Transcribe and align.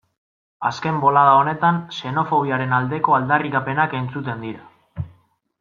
Azken 0.69 0.95
bolada 1.03 1.35
honetan 1.41 1.77
xenofobiaren 1.99 2.75
aldeko 2.81 3.17
aldarrikapenak 3.19 3.97
entzuten 4.03 4.45
dira. 4.51 5.09